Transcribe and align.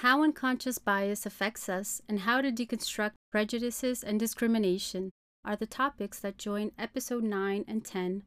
how 0.00 0.22
unconscious 0.22 0.78
bias 0.78 1.26
affects 1.26 1.68
us, 1.68 2.00
and 2.08 2.20
how 2.20 2.40
to 2.40 2.50
deconstruct 2.50 3.12
prejudices 3.30 4.02
and 4.02 4.18
discrimination 4.18 5.10
are 5.44 5.56
the 5.56 5.66
topics 5.66 6.18
that 6.20 6.38
join 6.38 6.72
episode 6.78 7.22
9 7.22 7.66
and 7.68 7.84
10 7.84 8.22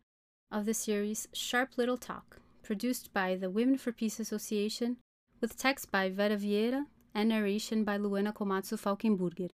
of 0.52 0.66
the 0.66 0.74
series 0.76 1.28
Sharp 1.34 1.72
Little 1.76 1.98
Talk, 1.98 2.40
produced 2.62 3.12
by 3.12 3.36
the 3.36 3.50
Women 3.50 3.80
for 3.80 3.92
Peace 3.92 4.20
Association, 4.20 4.98
with 5.42 5.58
text 5.58 5.90
by 5.90 6.12
Vera 6.12 6.38
Vieira 6.38 6.86
and 7.16 7.30
narration 7.30 7.84
by 7.84 7.98
Luana 7.98 8.32
Komatsu 8.32 8.78
Falkenburger. 8.78 9.50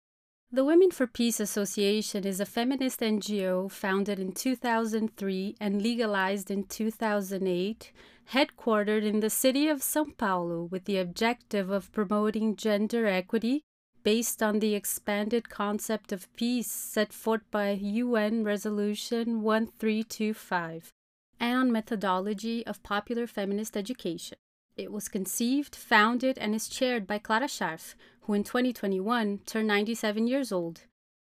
The 0.56 0.64
Women 0.64 0.90
for 0.90 1.06
Peace 1.06 1.42
Association 1.42 2.26
is 2.26 2.40
a 2.40 2.46
feminist 2.46 3.02
NGO 3.02 3.70
founded 3.70 4.20
in 4.20 4.32
2003 4.32 5.58
and 5.60 5.82
legalized 5.82 6.50
in 6.50 6.64
2008, 6.64 7.92
headquartered 8.32 9.04
in 9.04 9.20
the 9.20 9.30
city 9.30 9.68
of 9.68 9.84
Sao 9.84 10.06
Paulo 10.18 10.64
with 10.64 10.86
the 10.86 10.98
objective 10.98 11.70
of 11.70 11.92
promoting 11.92 12.56
gender 12.56 13.06
equity 13.06 13.64
based 14.04 14.42
on 14.42 14.60
the 14.60 14.76
expanded 14.76 15.50
concept 15.50 16.14
of 16.14 16.34
peace 16.38 16.72
set 16.72 17.12
forth 17.12 17.44
by 17.52 17.72
UN 17.72 18.46
Resolution 18.46 19.42
1325 19.42 20.90
and 21.38 21.58
on 21.58 21.70
methodology 21.70 22.66
of 22.66 22.82
popular 22.82 23.28
feminist 23.28 23.76
education. 23.76 24.38
It 24.78 24.92
was 24.92 25.08
conceived, 25.08 25.74
founded, 25.74 26.38
and 26.38 26.54
is 26.54 26.68
chaired 26.68 27.08
by 27.08 27.18
Clara 27.18 27.48
Charf, 27.48 27.96
who 28.26 28.34
in 28.34 28.44
2021 28.44 29.40
turned 29.46 29.68
97 29.68 30.28
years 30.28 30.52
old. 30.52 30.82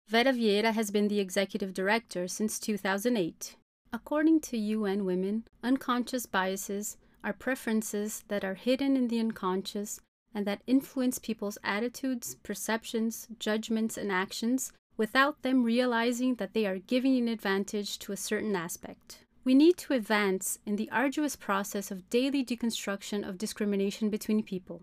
Vera 0.09 0.33
Vieira 0.33 0.73
has 0.73 0.91
been 0.91 1.09
the 1.09 1.19
executive 1.19 1.75
director 1.75 2.29
since 2.29 2.59
2008. 2.59 3.57
According 3.93 4.41
to 4.41 4.57
UN 4.57 5.05
Women, 5.05 5.45
unconscious 5.63 6.27
biases 6.27 6.97
are 7.25 7.33
preferences 7.33 8.23
that 8.29 8.45
are 8.45 8.55
hidden 8.55 8.97
in 8.97 9.09
the 9.09 9.19
unconscious 9.19 9.99
and 10.35 10.47
that 10.47 10.63
influence 10.67 11.19
people's 11.19 11.59
attitudes, 11.65 12.37
perceptions, 12.43 13.29
judgments, 13.39 13.97
and 13.97 14.13
actions 14.13 14.73
without 14.97 15.43
them 15.43 15.65
realizing 15.65 16.37
that 16.37 16.55
they 16.55 16.67
are 16.67 16.79
giving 16.79 17.17
an 17.17 17.29
advantage 17.29 17.99
to 18.01 18.13
a 18.13 18.17
certain 18.17 18.55
aspect. 18.55 19.19
We 19.45 19.55
need 19.55 19.77
to 19.79 19.95
advance 19.95 20.59
in 20.65 20.77
the 20.77 20.91
arduous 20.91 21.35
process 21.35 21.91
of 21.91 22.09
daily 22.09 22.45
deconstruction 22.45 23.29
of 23.29 23.39
discrimination 23.39 24.11
between 24.11 24.43
people 24.43 24.83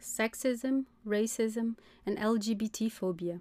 sexism, 0.00 0.86
racism, 1.06 1.76
and 2.04 2.18
LGBT 2.18 2.90
phobia. 2.90 3.40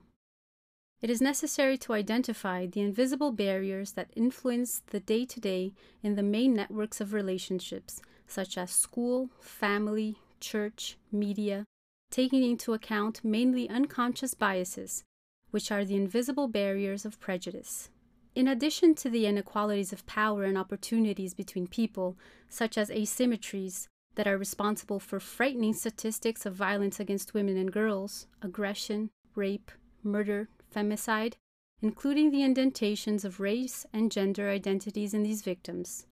It 1.02 1.10
is 1.10 1.22
necessary 1.22 1.78
to 1.80 1.94
identify 1.94 2.66
the 2.66 2.82
invisible 2.82 3.32
barriers 3.32 3.92
that 3.92 4.12
influence 4.16 4.82
the 4.88 5.00
day 5.00 5.26
to 5.26 5.40
day 5.40 5.74
in 6.02 6.16
the 6.16 6.24
main 6.24 6.54
networks 6.54 7.00
of 7.02 7.14
relationships, 7.14 8.02
such 8.28 8.58
as 8.58 8.72
school, 8.72 9.30
family, 9.40 10.18
church, 10.40 10.98
media, 11.12 11.66
taking 12.10 12.44
into 12.44 12.74
account 12.74 13.24
mainly 13.24 13.70
unconscious 13.70 14.34
biases, 14.34 15.04
which 15.52 15.72
are 15.72 15.86
the 15.86 15.96
invisible 15.96 16.48
barriers 16.48 17.06
of 17.06 17.20
prejudice. 17.20 17.90
In 18.34 18.48
addition 18.48 18.96
to 18.96 19.10
the 19.10 19.26
inequalities 19.28 19.94
of 19.94 20.06
power 20.06 20.44
and 20.44 20.58
opportunities 20.58 21.34
between 21.34 21.68
people, 21.68 22.18
such 22.50 22.78
as 22.78 22.90
asymmetries 22.90 23.88
that 24.16 24.28
are 24.28 24.38
responsible 24.38 25.00
for 25.00 25.20
frightening 25.20 25.74
statistics 25.74 26.46
of 26.46 26.54
violence 26.54 27.00
against 27.00 27.34
women 27.34 27.58
and 27.58 27.72
girls, 27.72 28.28
aggression, 28.42 29.10
rape, 29.36 29.72
murder, 30.04 30.50
femicide, 30.74 31.34
including 31.82 32.32
the 32.32 32.44
indentations 32.44 33.26
of 33.26 33.40
race 33.40 33.86
and 33.94 34.12
gender 34.12 34.50
identities 34.50 35.14
in 35.14 35.24
these 35.24 35.42
victims. 35.42 36.06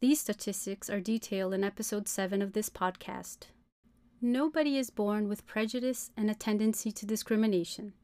These 0.00 0.20
statistics 0.20 0.88
are 0.88 1.00
detailed 1.00 1.52
in 1.54 1.64
episode 1.64 2.08
7 2.08 2.40
of 2.40 2.52
this 2.52 2.70
podcast. 2.70 3.46
Nobody 4.22 4.76
is 4.76 4.90
born 4.90 5.28
with 5.28 5.46
prejudice 5.46 6.10
and 6.16 6.30
a 6.30 6.34
tendency 6.34 6.92
to 6.92 7.06
discrimination. 7.06 7.94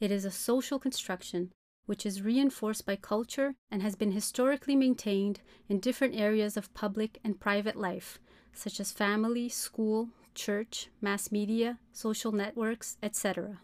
It 0.00 0.10
is 0.10 0.24
a 0.24 0.30
social 0.30 0.78
construction 0.78 1.52
which 1.86 2.06
is 2.06 2.22
reinforced 2.22 2.86
by 2.86 2.96
culture 2.96 3.54
and 3.70 3.82
has 3.82 3.96
been 3.96 4.12
historically 4.12 4.76
maintained 4.76 5.40
in 5.68 5.80
different 5.80 6.14
areas 6.14 6.56
of 6.56 6.72
public 6.72 7.18
and 7.24 7.40
private 7.40 7.76
life, 7.76 8.18
such 8.52 8.80
as 8.80 8.92
family, 8.92 9.48
school, 9.48 10.08
church, 10.34 10.88
mass 11.00 11.32
media, 11.32 11.78
social 11.92 12.32
networks, 12.32 12.96
etc. 13.02 13.60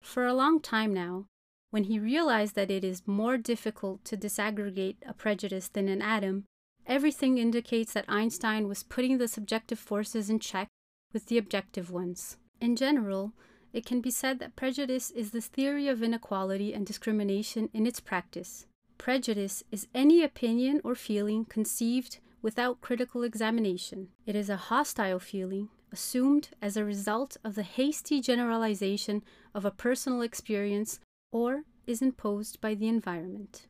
For 0.00 0.26
a 0.26 0.34
long 0.34 0.60
time 0.60 0.92
now, 0.92 1.26
when 1.70 1.84
he 1.84 1.98
realized 1.98 2.54
that 2.54 2.70
it 2.70 2.84
is 2.84 3.06
more 3.06 3.38
difficult 3.38 4.04
to 4.04 4.16
disaggregate 4.16 4.96
a 5.06 5.14
prejudice 5.14 5.68
than 5.68 5.88
an 5.88 6.02
atom, 6.02 6.44
everything 6.86 7.38
indicates 7.38 7.92
that 7.94 8.04
Einstein 8.08 8.68
was 8.68 8.82
putting 8.82 9.18
the 9.18 9.28
subjective 9.28 9.78
forces 9.78 10.28
in 10.28 10.38
check 10.38 10.68
with 11.12 11.26
the 11.26 11.38
objective 11.38 11.90
ones. 11.90 12.36
In 12.60 12.76
general, 12.76 13.32
it 13.72 13.86
can 13.86 14.00
be 14.00 14.10
said 14.10 14.38
that 14.38 14.56
prejudice 14.56 15.10
is 15.10 15.30
the 15.30 15.40
theory 15.40 15.88
of 15.88 16.02
inequality 16.02 16.74
and 16.74 16.86
discrimination 16.86 17.70
in 17.72 17.86
its 17.86 18.00
practice. 18.00 18.66
Prejudice 18.98 19.64
is 19.70 19.88
any 19.94 20.22
opinion 20.22 20.80
or 20.84 20.94
feeling 20.94 21.44
conceived 21.46 22.18
without 22.42 22.80
critical 22.80 23.22
examination. 23.22 24.08
It 24.26 24.36
is 24.36 24.50
a 24.50 24.56
hostile 24.56 25.20
feeling 25.20 25.70
assumed 25.92 26.48
as 26.60 26.76
a 26.76 26.84
result 26.84 27.36
of 27.44 27.54
the 27.54 27.62
hasty 27.62 28.20
generalization 28.20 29.22
of 29.54 29.64
a 29.64 29.70
personal 29.70 30.22
experience 30.22 30.98
or 31.30 31.62
is 31.86 32.02
imposed 32.02 32.60
by 32.60 32.74
the 32.74 32.88
environment. 32.88 33.66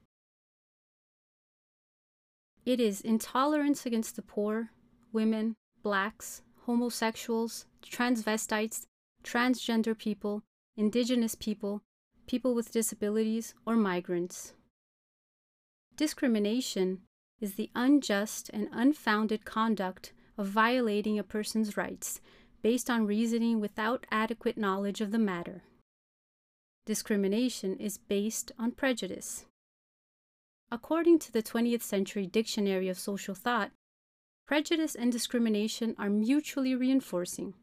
It 2.65 2.81
is 2.81 3.01
intolerance 3.01 3.85
against 3.85 4.17
the 4.17 4.23
poor, 4.23 4.71
women, 5.13 5.57
blacks, 5.83 6.43
homosexuals, 6.65 7.67
transvestites, 7.85 8.85
transgender 9.25 9.99
people, 9.99 10.43
indigenous 10.77 11.35
people, 11.35 11.83
people 12.29 12.55
with 12.55 12.71
disabilities, 12.71 13.55
or 13.67 13.75
migrants. 13.75 14.55
Discrimination 15.97 17.01
is 17.43 17.55
the 17.55 17.71
unjust 17.75 18.49
and 18.55 18.69
unfounded 18.73 19.45
conduct 19.45 20.13
of 20.39 20.47
violating 20.47 21.19
a 21.19 21.25
person's 21.25 21.77
rights 21.77 22.21
based 22.63 22.89
on 22.89 23.05
reasoning 23.05 23.61
without 23.61 24.07
adequate 24.13 24.57
knowledge 24.57 25.01
of 25.01 25.11
the 25.11 25.19
matter. 25.19 25.63
Discrimination 26.87 27.77
is 27.79 27.99
based 27.99 28.53
on 28.59 28.71
prejudice. 28.71 29.45
According 30.71 31.19
to 31.19 31.33
the 31.33 31.43
20th 31.43 31.83
Century 31.83 32.27
Dictionary 32.27 32.89
of 32.89 32.99
Social 32.99 33.35
Thought, 33.35 33.73
prejudice 34.47 34.95
and 34.95 35.11
discrimination 35.11 35.97
are 35.99 36.09
mutually 36.09 36.77
reinforcing. 36.77 37.55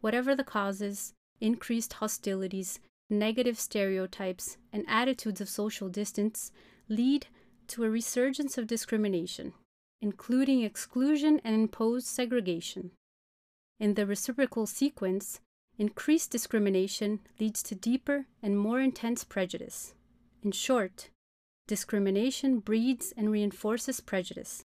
Whatever 0.00 0.34
the 0.34 0.42
causes, 0.42 1.12
increased 1.40 1.94
hostilities, 1.94 2.80
negative 3.10 3.58
stereotypes, 3.58 4.56
and 4.72 4.84
attitudes 4.88 5.40
of 5.40 5.48
social 5.48 5.88
distance 5.90 6.50
lead 6.88 7.26
to 7.68 7.84
a 7.84 7.90
resurgence 7.90 8.58
of 8.58 8.66
discrimination, 8.66 9.52
including 10.00 10.62
exclusion 10.62 11.40
and 11.44 11.54
imposed 11.54 12.06
segregation. 12.06 12.90
In 13.78 13.94
the 13.94 14.06
reciprocal 14.06 14.66
sequence, 14.66 15.40
increased 15.78 16.30
discrimination 16.30 17.20
leads 17.40 17.62
to 17.64 17.74
deeper 17.74 18.26
and 18.42 18.58
more 18.58 18.80
intense 18.80 19.24
prejudice. 19.24 19.94
In 20.42 20.52
short, 20.52 21.10
discrimination 21.66 22.58
breeds 22.58 23.12
and 23.16 23.30
reinforces 23.30 24.00
prejudice. 24.00 24.62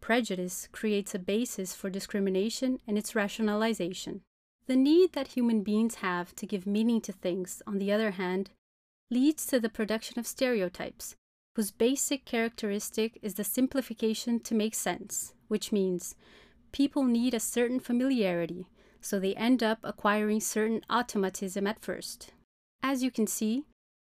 Prejudice 0.00 0.68
creates 0.72 1.14
a 1.14 1.18
basis 1.18 1.74
for 1.74 1.90
discrimination 1.90 2.80
and 2.86 2.96
its 2.96 3.14
rationalization. 3.14 4.22
The 4.66 4.76
need 4.76 5.12
that 5.12 5.28
human 5.28 5.62
beings 5.62 5.96
have 5.96 6.34
to 6.36 6.46
give 6.46 6.66
meaning 6.66 7.00
to 7.02 7.12
things, 7.12 7.62
on 7.66 7.78
the 7.78 7.90
other 7.90 8.12
hand, 8.12 8.50
leads 9.10 9.46
to 9.46 9.58
the 9.58 9.68
production 9.68 10.18
of 10.18 10.26
stereotypes, 10.26 11.16
whose 11.58 11.72
basic 11.72 12.24
characteristic 12.24 13.18
is 13.20 13.34
the 13.34 13.42
simplification 13.42 14.38
to 14.38 14.54
make 14.54 14.76
sense, 14.76 15.34
which 15.48 15.72
means 15.72 16.14
people 16.70 17.02
need 17.02 17.34
a 17.34 17.40
certain 17.40 17.80
familiarity, 17.80 18.68
so 19.00 19.18
they 19.18 19.34
end 19.34 19.60
up 19.60 19.80
acquiring 19.82 20.38
certain 20.38 20.80
automatism 20.88 21.66
at 21.66 21.82
first. 21.82 22.30
As 22.80 23.02
you 23.02 23.10
can 23.10 23.26
see, 23.26 23.64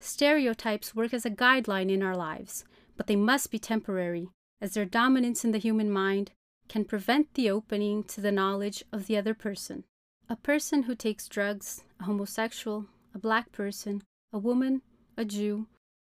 stereotypes 0.00 0.96
work 0.96 1.14
as 1.14 1.24
a 1.24 1.30
guideline 1.30 1.92
in 1.92 2.02
our 2.02 2.16
lives, 2.16 2.64
but 2.96 3.06
they 3.06 3.14
must 3.14 3.52
be 3.52 3.60
temporary, 3.60 4.30
as 4.60 4.74
their 4.74 4.84
dominance 4.84 5.44
in 5.44 5.52
the 5.52 5.58
human 5.58 5.92
mind 5.92 6.32
can 6.68 6.84
prevent 6.84 7.34
the 7.34 7.48
opening 7.48 8.02
to 8.02 8.20
the 8.20 8.32
knowledge 8.32 8.82
of 8.92 9.06
the 9.06 9.16
other 9.16 9.32
person. 9.32 9.84
A 10.28 10.34
person 10.34 10.82
who 10.82 10.96
takes 10.96 11.28
drugs, 11.28 11.84
a 12.00 12.02
homosexual, 12.02 12.86
a 13.14 13.18
black 13.20 13.52
person, 13.52 14.02
a 14.32 14.40
woman, 14.40 14.82
a 15.16 15.24
Jew, 15.24 15.68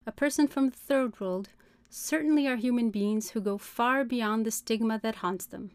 a 0.08 0.12
person 0.14 0.48
from 0.48 0.70
the 0.70 0.78
third 0.78 1.20
world, 1.20 1.50
certainly 1.90 2.48
are 2.48 2.56
human 2.56 2.90
beings 2.90 3.32
who 3.32 3.42
go 3.42 3.58
far 3.58 4.06
beyond 4.06 4.46
the 4.46 4.52
stigma 4.52 4.98
that 5.04 5.16
haunts 5.16 5.46
them. 5.46 5.72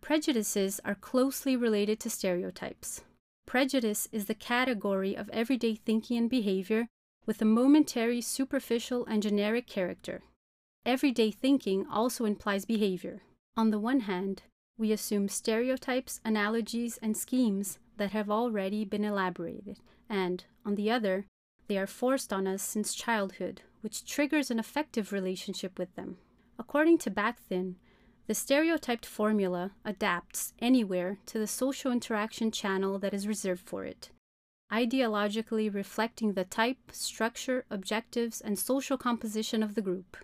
Prejudices 0.00 0.80
are 0.86 0.94
closely 0.94 1.54
related 1.54 2.00
to 2.00 2.08
stereotypes. 2.08 3.02
Prejudice 3.46 4.08
is 4.10 4.24
the 4.24 4.34
category 4.34 5.14
of 5.14 5.28
everyday 5.30 5.74
thinking 5.74 6.16
and 6.16 6.30
behavior 6.30 6.86
with 7.26 7.42
a 7.42 7.44
momentary, 7.44 8.22
superficial, 8.22 9.04
and 9.04 9.22
generic 9.22 9.66
character. 9.66 10.22
Everyday 10.86 11.30
thinking 11.30 11.86
also 11.90 12.24
implies 12.24 12.64
behavior. 12.64 13.22
On 13.54 13.70
the 13.70 13.78
one 13.78 14.00
hand, 14.00 14.42
we 14.78 14.92
assume 14.92 15.28
stereotypes, 15.28 16.20
analogies, 16.24 16.98
and 17.02 17.16
schemes 17.16 17.78
that 17.98 18.12
have 18.12 18.30
already 18.30 18.84
been 18.84 19.04
elaborated, 19.04 19.78
and, 20.08 20.44
on 20.64 20.74
the 20.74 20.90
other, 20.90 21.26
they 21.68 21.78
are 21.78 21.86
forced 21.86 22.32
on 22.32 22.46
us 22.46 22.62
since 22.62 22.94
childhood, 22.94 23.62
which 23.84 24.06
triggers 24.06 24.50
an 24.50 24.58
affective 24.58 25.12
relationship 25.12 25.78
with 25.78 25.94
them. 25.94 26.16
According 26.58 26.96
to 26.98 27.10
Bakhtin, 27.10 27.74
the 28.26 28.34
stereotyped 28.34 29.04
formula 29.04 29.72
adapts 29.84 30.54
anywhere 30.58 31.18
to 31.26 31.38
the 31.38 31.46
social 31.46 31.92
interaction 31.92 32.50
channel 32.50 32.98
that 33.00 33.12
is 33.12 33.28
reserved 33.28 33.68
for 33.68 33.84
it, 33.84 34.08
ideologically 34.72 35.72
reflecting 35.72 36.32
the 36.32 36.44
type, 36.44 36.78
structure, 36.92 37.66
objectives, 37.70 38.40
and 38.40 38.58
social 38.58 38.96
composition 38.96 39.62
of 39.62 39.74
the 39.74 39.82
group. 39.82 40.16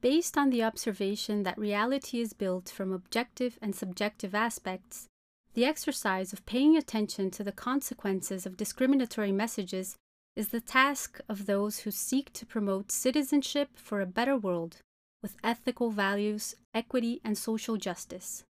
Based 0.00 0.38
on 0.38 0.50
the 0.50 0.62
observation 0.62 1.42
that 1.42 1.58
reality 1.58 2.20
is 2.20 2.32
built 2.32 2.68
from 2.68 2.92
objective 2.92 3.58
and 3.60 3.74
subjective 3.74 4.36
aspects, 4.36 5.08
the 5.54 5.64
exercise 5.64 6.32
of 6.32 6.46
paying 6.46 6.76
attention 6.76 7.32
to 7.32 7.42
the 7.42 7.50
consequences 7.50 8.46
of 8.46 8.56
discriminatory 8.56 9.32
messages 9.32 9.96
is 10.36 10.48
the 10.48 10.60
task 10.60 11.20
of 11.28 11.46
those 11.46 11.80
who 11.80 11.90
seek 11.90 12.32
to 12.32 12.46
promote 12.46 12.92
citizenship 12.92 13.70
for 13.74 14.00
a 14.00 14.06
better 14.06 14.36
world 14.36 14.78
with 15.22 15.36
ethical 15.44 15.90
values, 15.90 16.54
equity, 16.74 17.20
and 17.24 17.36
social 17.36 17.76
justice. 17.76 18.44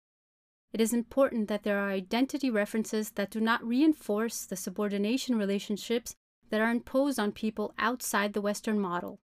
It 0.71 0.81
is 0.81 0.93
important 0.93 1.47
that 1.47 1.63
there 1.63 1.79
are 1.79 1.89
identity 1.89 2.49
references 2.49 3.11
that 3.11 3.31
do 3.31 3.39
not 3.39 3.63
reinforce 3.63 4.45
the 4.45 4.55
subordination 4.55 5.35
relationships 5.35 6.15
that 6.49 6.61
are 6.61 6.69
imposed 6.69 7.19
on 7.19 7.31
people 7.31 7.73
outside 7.79 8.33
the 8.33 8.41
Western 8.41 8.79
model 8.79 9.19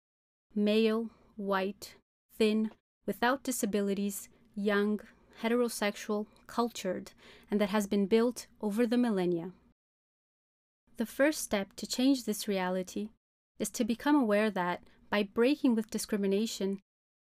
male, 0.54 1.08
white, 1.36 1.96
thin, 2.36 2.70
without 3.06 3.42
disabilities, 3.42 4.28
young, 4.54 5.00
heterosexual, 5.42 6.26
cultured, 6.46 7.12
and 7.50 7.60
that 7.60 7.70
has 7.70 7.86
been 7.86 8.06
built 8.06 8.46
over 8.60 8.86
the 8.86 8.98
millennia. 8.98 9.50
The 11.02 11.06
first 11.06 11.40
step 11.40 11.74
to 11.78 11.86
change 11.88 12.22
this 12.22 12.46
reality 12.46 13.08
is 13.58 13.70
to 13.70 13.82
become 13.82 14.14
aware 14.14 14.52
that, 14.52 14.84
by 15.10 15.24
breaking 15.24 15.74
with 15.74 15.90
discrimination, 15.90 16.78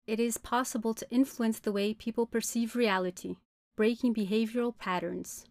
it 0.07 0.21
is 0.21 0.37
possible 0.37 0.93
to 0.93 1.11
influence 1.11 1.59
the 1.59 1.73
way 1.73 1.95
people 1.95 2.27
perceive 2.27 2.77
reality, 2.77 3.37
breaking 3.79 4.13
behavioral 4.13 4.77
patterns. 4.77 5.47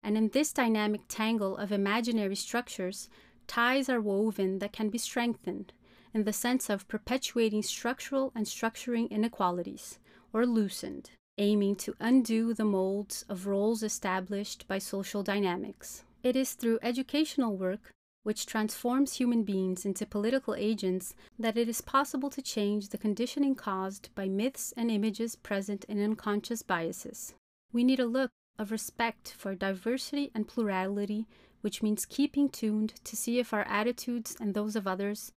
And 0.00 0.16
in 0.16 0.28
this 0.28 0.52
dynamic 0.52 1.00
tangle 1.08 1.56
of 1.56 1.72
imaginary 1.72 2.36
structures, 2.36 3.08
ties 3.48 3.88
are 3.88 4.00
woven 4.00 4.60
that 4.60 4.72
can 4.72 4.88
be 4.88 4.98
strengthened 4.98 5.72
in 6.14 6.22
the 6.22 6.32
sense 6.32 6.70
of 6.70 6.86
perpetuating 6.86 7.64
structural 7.64 8.30
and 8.36 8.46
structuring 8.46 9.10
inequalities, 9.10 9.98
or 10.32 10.46
loosened, 10.46 11.10
aiming 11.36 11.74
to 11.74 11.96
undo 11.98 12.54
the 12.54 12.64
molds 12.64 13.24
of 13.28 13.48
roles 13.48 13.82
established 13.82 14.68
by 14.68 14.78
social 14.78 15.24
dynamics. 15.24 16.04
It 16.26 16.34
is 16.34 16.54
through 16.54 16.80
educational 16.82 17.56
work 17.56 17.94
which 18.24 18.46
transforms 18.46 19.12
human 19.12 19.44
beings 19.44 19.86
into 19.86 20.04
political 20.04 20.56
agents, 20.56 21.14
that 21.38 21.56
it 21.56 21.68
is 21.68 21.80
possible 21.80 22.30
to 22.30 22.42
change 22.42 22.88
the 22.88 22.98
conditioning 22.98 23.54
caused 23.54 24.12
by 24.16 24.26
myths 24.26 24.74
and 24.76 24.90
images 24.90 25.36
present 25.36 25.84
in 25.84 26.02
unconscious 26.02 26.62
biases. 26.62 27.34
We 27.72 27.84
need 27.84 28.00
a 28.00 28.06
look 28.06 28.32
of 28.58 28.72
respect 28.72 29.36
for 29.38 29.54
diversity 29.54 30.32
and 30.34 30.48
plurality, 30.48 31.28
which 31.60 31.80
means 31.80 32.04
keeping 32.04 32.48
tuned 32.48 32.94
to 33.04 33.14
see 33.14 33.38
if 33.38 33.54
our 33.54 33.64
attitudes 33.68 34.36
and 34.40 34.52
those 34.52 34.74
of 34.74 34.88
others 34.88 35.30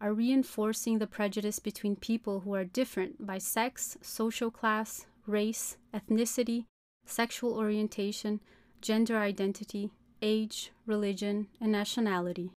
are 0.00 0.14
reinforcing 0.14 1.00
the 1.00 1.06
prejudice 1.06 1.58
between 1.58 1.96
people 1.96 2.40
who 2.40 2.54
are 2.54 2.64
different 2.64 3.26
by 3.26 3.36
sex, 3.36 3.98
social 4.00 4.50
class, 4.50 5.04
race, 5.26 5.76
ethnicity, 5.92 6.64
sexual 7.04 7.58
orientation, 7.58 8.40
gender 8.80 9.18
identity, 9.18 9.90
age, 10.22 10.72
religion, 10.86 11.48
and 11.60 11.72
nationality. 11.72 12.50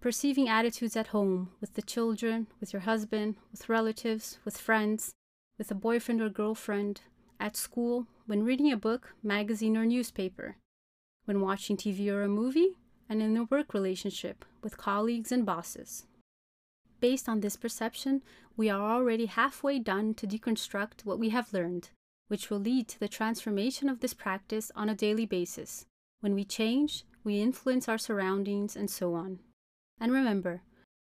Perceiving 0.00 0.48
attitudes 0.48 0.96
at 0.96 1.08
home, 1.08 1.50
with 1.60 1.74
the 1.74 1.82
children, 1.82 2.46
with 2.58 2.72
your 2.72 2.80
husband, 2.80 3.36
with 3.50 3.68
relatives, 3.68 4.38
with 4.44 4.56
friends, 4.56 5.12
with 5.58 5.70
a 5.70 5.74
boyfriend 5.74 6.22
or 6.22 6.30
girlfriend, 6.30 7.02
at 7.38 7.56
school, 7.56 8.06
when 8.26 8.42
reading 8.42 8.72
a 8.72 8.76
book, 8.76 9.14
magazine, 9.22 9.76
or 9.76 9.84
newspaper, 9.84 10.56
when 11.24 11.40
watching 11.40 11.76
TV 11.76 12.08
or 12.08 12.22
a 12.22 12.28
movie, 12.28 12.76
and 13.08 13.20
in 13.20 13.36
a 13.36 13.44
work 13.44 13.74
relationship 13.74 14.44
with 14.62 14.78
colleagues 14.78 15.32
and 15.32 15.44
bosses. 15.44 16.06
Based 17.00 17.28
on 17.28 17.40
this 17.40 17.56
perception, 17.56 18.22
we 18.56 18.68
are 18.70 18.80
already 18.80 19.26
halfway 19.26 19.78
done 19.78 20.14
to 20.14 20.26
deconstruct 20.26 21.04
what 21.04 21.18
we 21.18 21.30
have 21.30 21.52
learned, 21.52 21.90
which 22.28 22.50
will 22.50 22.58
lead 22.58 22.88
to 22.88 23.00
the 23.00 23.08
transformation 23.08 23.88
of 23.88 24.00
this 24.00 24.14
practice 24.14 24.70
on 24.76 24.88
a 24.88 24.94
daily 24.94 25.26
basis, 25.26 25.86
when 26.20 26.34
we 26.34 26.44
change, 26.44 27.04
we 27.24 27.40
influence 27.40 27.88
our 27.88 27.98
surroundings 27.98 28.76
and 28.76 28.90
so 28.90 29.14
on. 29.14 29.40
And 30.00 30.12
remember, 30.12 30.62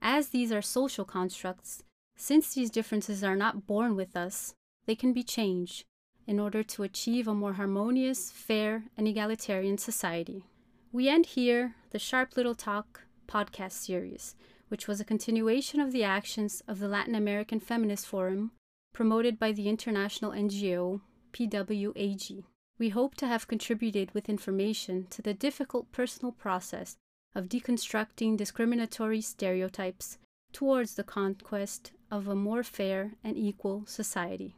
as 0.00 0.28
these 0.28 0.52
are 0.52 0.62
social 0.62 1.04
constructs, 1.04 1.82
since 2.16 2.54
these 2.54 2.70
differences 2.70 3.24
are 3.24 3.36
not 3.36 3.66
born 3.66 3.96
with 3.96 4.16
us, 4.16 4.54
they 4.86 4.94
can 4.94 5.12
be 5.12 5.22
changed 5.22 5.84
in 6.26 6.38
order 6.38 6.62
to 6.62 6.82
achieve 6.82 7.26
a 7.26 7.34
more 7.34 7.54
harmonious, 7.54 8.30
fair, 8.30 8.84
and 8.96 9.08
egalitarian 9.08 9.78
society. 9.78 10.44
We 10.92 11.08
end 11.08 11.26
here 11.26 11.74
the 11.90 11.98
Sharp 11.98 12.36
Little 12.36 12.54
Talk 12.54 13.02
podcast 13.26 13.72
series, 13.72 14.34
which 14.68 14.86
was 14.86 15.00
a 15.00 15.04
continuation 15.04 15.80
of 15.80 15.92
the 15.92 16.04
actions 16.04 16.62
of 16.68 16.78
the 16.78 16.88
Latin 16.88 17.14
American 17.14 17.60
Feminist 17.60 18.06
Forum 18.06 18.52
promoted 18.92 19.38
by 19.38 19.52
the 19.52 19.68
international 19.68 20.32
NGO 20.32 21.00
PWAG. 21.32 22.44
We 22.78 22.90
hope 22.90 23.16
to 23.16 23.26
have 23.26 23.48
contributed 23.48 24.12
with 24.12 24.28
information 24.28 25.06
to 25.10 25.20
the 25.20 25.34
difficult 25.34 25.90
personal 25.90 26.32
process 26.32 26.96
of 27.34 27.48
deconstructing 27.48 28.36
discriminatory 28.36 29.20
stereotypes 29.20 30.18
towards 30.52 30.94
the 30.94 31.04
conquest 31.04 31.92
of 32.10 32.28
a 32.28 32.34
more 32.36 32.62
fair 32.62 33.12
and 33.24 33.36
equal 33.36 33.84
society. 33.86 34.54